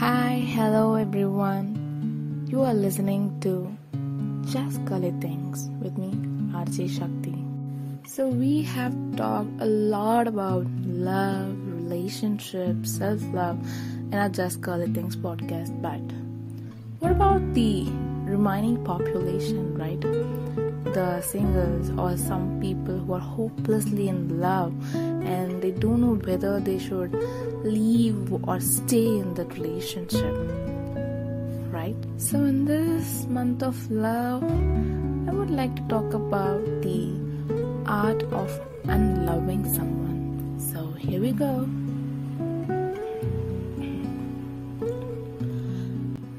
Hi, 0.00 0.42
hello 0.48 0.94
everyone. 0.94 2.46
You 2.48 2.62
are 2.62 2.72
listening 2.72 3.38
to 3.40 3.50
Just 4.50 4.82
Gully 4.86 5.10
Things 5.20 5.68
with 5.78 5.98
me, 5.98 6.12
RJ 6.58 6.88
Shakti. 6.88 7.36
So, 8.06 8.26
we 8.28 8.62
have 8.62 8.94
talked 9.16 9.60
a 9.60 9.66
lot 9.66 10.26
about 10.26 10.64
love, 10.86 11.54
relationships, 11.66 12.96
self 12.96 13.20
love 13.34 13.58
in 14.10 14.14
our 14.14 14.30
Just 14.30 14.62
Gully 14.62 14.90
Things 14.90 15.16
podcast, 15.16 15.82
but 15.82 16.00
what 17.00 17.12
about 17.12 17.52
the 17.52 17.84
remaining 18.24 18.82
population, 18.82 19.76
right? 19.76 20.00
The 20.94 21.20
singles 21.20 21.90
or 21.98 22.16
some 22.16 22.58
people 22.58 22.98
who 23.00 23.12
are 23.12 23.26
hopelessly 23.36 24.08
in 24.08 24.40
love 24.40 24.72
and 25.36 25.62
they 25.62 25.70
don't 25.70 26.00
know 26.00 26.14
whether 26.30 26.58
they 26.60 26.78
should 26.78 27.14
leave 27.64 28.32
or 28.48 28.60
stay 28.60 29.06
in 29.06 29.34
that 29.34 29.52
relationship 29.54 30.34
right? 31.70 31.96
So 32.18 32.38
in 32.38 32.64
this 32.64 33.26
month 33.26 33.62
of 33.62 33.90
love 33.90 34.42
i 35.28 35.32
would 35.32 35.50
like 35.50 35.74
to 35.76 35.82
talk 35.88 36.14
about 36.14 36.64
the 36.82 37.30
art 37.86 38.22
of 38.32 38.60
unloving 38.84 39.64
someone. 39.74 40.58
So 40.58 40.92
here 40.92 41.20
we 41.20 41.32
go. 41.32 41.68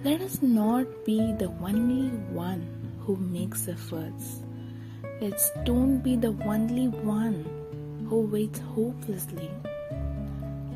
Let 0.03 0.21
us 0.21 0.41
not 0.41 0.87
be 1.05 1.19
the 1.33 1.51
only 1.61 2.09
one 2.33 2.67
who 2.99 3.17
makes 3.17 3.67
efforts. 3.67 4.41
Let's 5.21 5.49
don't 5.63 5.99
be 5.99 6.15
the 6.15 6.35
only 6.45 6.87
one 6.87 7.45
who 8.11 8.23
waits 8.27 8.59
hopelessly 8.75 9.49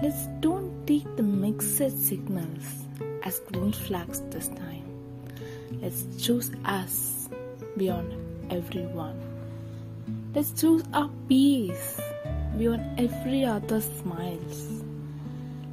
Let's 0.02 0.27
don't 0.39 0.85
take 0.85 1.07
the 1.16 1.23
mixed 1.23 1.77
signals 1.77 2.85
as 3.23 3.39
green 3.52 3.71
flags 3.71 4.21
this 4.30 4.49
time. 4.49 4.84
Let's 5.81 6.03
choose 6.23 6.52
us 6.64 7.30
beyond 7.77 8.14
everyone. 8.52 9.19
Let's 10.33 10.52
choose 10.52 10.83
our 10.94 11.09
peace 11.30 12.00
beyond 12.58 13.00
every 13.00 13.45
other 13.45 13.81
smiles. 13.81 14.83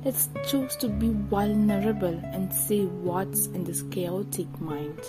Let's 0.05 0.29
choose 0.47 0.77
to 0.77 0.89
be 0.89 1.11
vulnerable 1.11 2.19
and 2.33 2.53
say 2.53 2.85
what's 2.87 3.47
in 3.47 3.65
this 3.65 3.83
chaotic 3.91 4.49
mind. 4.61 5.01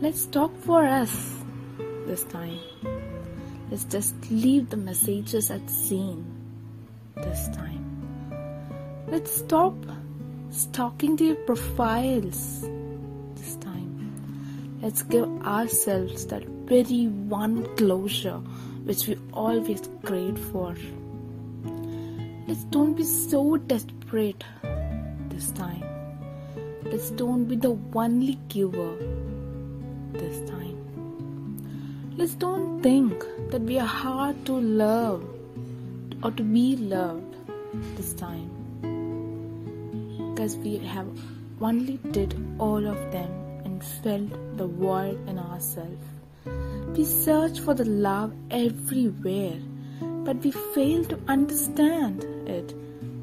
Let's 0.00 0.26
talk 0.26 0.54
for 0.62 0.84
us 0.84 1.44
this 2.06 2.24
time. 2.24 2.58
Let's 3.74 3.86
just 3.86 4.30
leave 4.30 4.70
the 4.70 4.76
messages 4.76 5.50
at 5.50 5.68
seen 5.68 6.24
this 7.16 7.48
time. 7.48 7.84
Let's 9.08 9.36
stop 9.38 9.74
stalking 10.50 11.16
their 11.16 11.34
profiles 11.34 12.60
this 13.34 13.56
time. 13.56 14.78
Let's 14.80 15.02
give 15.02 15.28
ourselves 15.42 16.24
that 16.26 16.44
very 16.46 17.08
one 17.08 17.66
closure 17.74 18.38
which 18.84 19.08
we 19.08 19.18
always 19.32 19.82
crave 20.04 20.38
for. 20.52 20.76
Let's 22.46 22.62
don't 22.70 22.94
be 22.94 23.02
so 23.02 23.56
desperate 23.56 24.44
this 25.30 25.50
time. 25.50 25.82
Let's 26.84 27.10
don't 27.10 27.46
be 27.46 27.56
the 27.56 27.76
only 27.92 28.38
giver 28.46 28.94
this 30.12 30.48
time. 30.48 30.83
Let's 32.16 32.34
don't 32.34 32.80
think 32.80 33.24
that 33.50 33.62
we 33.62 33.76
are 33.76 33.86
hard 33.86 34.46
to 34.46 34.52
love 34.52 35.24
or 36.22 36.30
to 36.30 36.42
be 36.44 36.76
loved 36.76 37.34
this 37.96 38.14
time 38.14 38.50
because 40.28 40.56
we 40.58 40.76
have 40.78 41.08
only 41.60 41.96
did 42.12 42.36
all 42.60 42.86
of 42.86 43.10
them 43.10 43.32
and 43.64 43.82
felt 43.82 44.30
the 44.56 44.66
void 44.68 45.28
in 45.28 45.40
ourselves. 45.40 46.06
We 46.96 47.04
search 47.04 47.58
for 47.58 47.74
the 47.74 47.84
love 47.84 48.32
everywhere, 48.48 49.58
but 50.24 50.36
we 50.36 50.52
fail 50.52 51.04
to 51.06 51.18
understand 51.26 52.22
it 52.48 52.76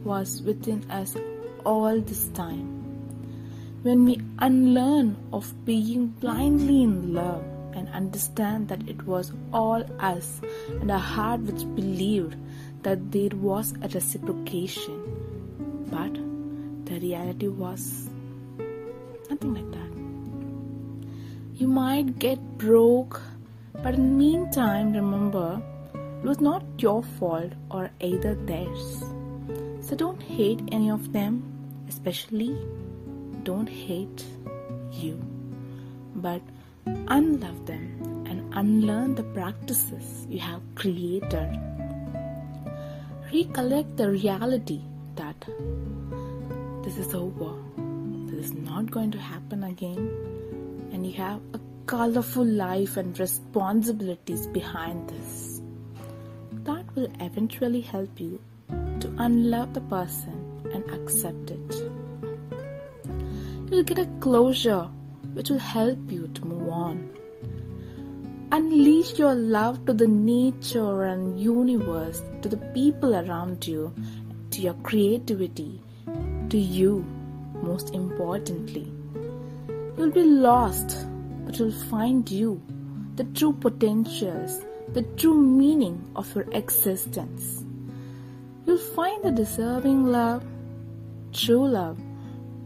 was 0.03 0.41
within 0.41 0.83
us 0.91 1.15
all 1.65 2.01
this 2.01 2.27
time. 2.33 2.67
When 3.83 4.03
we 4.03 4.19
unlearn 4.39 5.15
of 5.31 5.53
being 5.63 6.07
blindly 6.07 6.83
in 6.83 7.13
love 7.13 7.45
and 7.73 7.89
understand 7.89 8.67
that 8.69 8.87
it 8.87 9.05
was 9.05 9.31
all 9.53 9.83
us 9.99 10.41
and 10.79 10.91
our 10.91 10.99
heart 10.99 11.41
which 11.41 11.63
believed 11.75 12.35
that 12.83 13.11
there 13.11 13.35
was 13.35 13.73
a 13.81 13.87
reciprocation, 13.89 14.99
but 15.89 16.13
the 16.85 16.99
reality 16.99 17.47
was 17.47 18.09
nothing 19.29 19.53
like 19.53 19.71
that. 19.71 19.91
You 21.59 21.67
might 21.67 22.17
get 22.19 22.39
broke, 22.57 23.21
but 23.83 23.93
in 23.93 24.03
the 24.03 24.25
meantime, 24.25 24.93
remember 24.93 25.61
it 25.93 26.25
was 26.25 26.39
not 26.39 26.63
your 26.77 27.03
fault 27.19 27.53
or 27.69 27.89
either 27.99 28.35
theirs. 28.35 29.03
So 29.81 29.95
don't 29.95 30.21
hate 30.21 30.61
any 30.71 30.89
of 30.89 31.13
them, 31.13 31.43
especially 31.87 32.57
don't 33.43 33.67
hate 33.67 34.25
you, 34.91 35.19
but 36.15 36.41
unlove 37.07 37.65
them 37.65 38.25
and 38.27 38.53
unlearn 38.53 39.15
the 39.15 39.23
practices 39.23 40.25
you 40.29 40.39
have 40.39 40.61
created 40.75 41.59
recollect 43.33 43.95
the 43.95 44.09
reality 44.09 44.81
that 45.15 45.45
this 46.83 46.97
is 46.97 47.13
over, 47.13 47.53
this 48.25 48.45
is 48.47 48.53
not 48.53 48.91
going 48.91 49.11
to 49.11 49.17
happen 49.17 49.63
again, 49.63 50.89
and 50.91 51.07
you 51.07 51.13
have 51.13 51.39
a 51.53 51.59
colorful 51.85 52.45
life 52.45 52.97
and 52.97 53.17
responsibilities 53.19 54.47
behind 54.47 55.09
this. 55.09 55.61
That 56.63 56.85
will 56.95 57.07
eventually 57.21 57.81
help 57.81 58.19
you 58.19 58.39
to 58.99 59.15
unlove 59.17 59.73
the 59.73 59.81
person 59.81 60.63
and 60.73 60.89
accept 60.91 61.51
it. 61.51 61.75
You'll 63.69 63.83
get 63.83 63.99
a 63.99 64.09
closure 64.19 64.89
which 65.33 65.49
will 65.49 65.59
help 65.59 66.11
you 66.11 66.27
to 66.29 66.45
move 66.45 66.69
on 66.69 67.09
Unleash 68.53 69.17
your 69.17 69.33
love 69.33 69.85
to 69.85 69.93
the 69.93 70.07
nature 70.07 71.03
and 71.03 71.39
universe, 71.39 72.21
to 72.41 72.49
the 72.49 72.57
people 72.73 73.15
around 73.15 73.65
you, 73.65 73.93
to 74.49 74.61
your 74.61 74.73
creativity, 74.83 75.81
to 76.49 76.57
you, 76.57 77.05
most 77.63 77.95
importantly. 77.95 78.91
You'll 79.97 80.11
be 80.11 80.23
lost, 80.23 81.07
but 81.45 81.57
you'll 81.57 81.71
find 81.71 82.29
you, 82.29 82.61
the 83.15 83.23
true 83.23 83.53
potentials, 83.53 84.59
the 84.91 85.03
true 85.15 85.41
meaning 85.41 86.03
of 86.17 86.35
your 86.35 86.45
existence. 86.51 87.63
You'll 88.65 88.85
find 88.99 89.23
the 89.23 89.31
deserving 89.31 90.07
love, 90.07 90.43
true 91.31 91.69
love, 91.69 91.97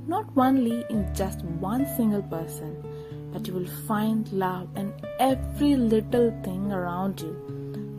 not 0.08 0.26
only 0.38 0.86
in 0.90 1.14
just 1.16 1.44
one 1.44 1.86
single 1.96 2.24
person 2.24 2.84
but 3.32 3.48
you 3.48 3.54
will 3.54 3.74
find 3.88 4.32
love 4.32 4.70
in 4.78 4.94
every 5.20 5.76
little 5.76 6.32
thing 6.44 6.72
around 6.72 7.20
you 7.20 7.34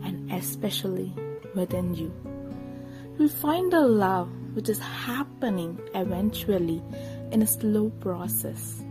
and 0.03 0.31
especially 0.31 1.13
within 1.53 1.93
you. 1.93 2.11
You'll 3.17 3.29
find 3.29 3.73
a 3.73 3.81
love 3.81 4.29
which 4.53 4.69
is 4.69 4.79
happening 4.79 5.79
eventually 5.93 6.81
in 7.31 7.41
a 7.43 7.47
slow 7.47 7.89
process, 7.99 8.83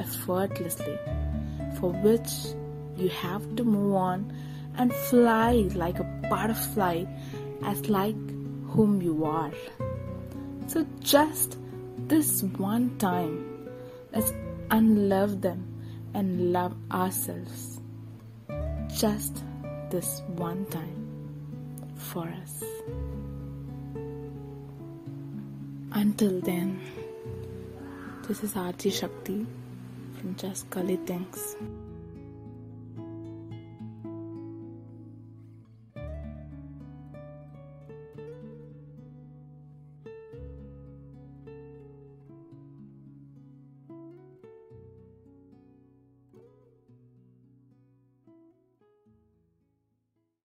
effortlessly, 0.00 0.98
for 1.78 1.92
which 1.92 2.30
you 2.96 3.08
have 3.08 3.54
to 3.56 3.64
move 3.64 3.94
on 3.94 4.32
and 4.76 4.92
fly 4.92 5.52
like 5.74 5.98
a 5.98 6.26
butterfly 6.28 7.04
as 7.64 7.88
like 7.88 8.16
whom 8.70 9.02
you 9.02 9.24
are. 9.24 9.52
So 10.66 10.86
just 11.00 11.58
this 12.12 12.42
one 12.58 12.94
time, 12.98 13.70
let's 14.12 14.34
unlove 14.70 15.40
them 15.40 15.60
and 16.12 16.52
love 16.52 16.76
ourselves 16.90 17.80
just 18.94 19.42
this 19.88 20.20
one 20.26 20.66
time 20.66 21.06
for 21.96 22.28
us. 22.42 22.62
Until 25.92 26.38
then, 26.42 26.78
this 28.28 28.44
is 28.44 28.52
RJ 28.52 28.92
Shakti 28.92 29.46
from 30.18 30.36
Just 30.36 30.68
Gully 30.68 30.98
Things. 31.06 31.56